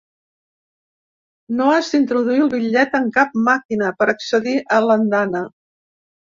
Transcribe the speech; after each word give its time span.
No 1.59 1.67
has 1.73 1.91
d’introduir 1.91 2.41
el 2.47 2.51
bitllet 2.55 2.99
en 3.01 3.07
cap 3.19 3.37
màquina 3.51 3.95
per 4.03 4.11
accedir 4.17 4.59
a 4.81 4.85
l’andana. 4.89 5.47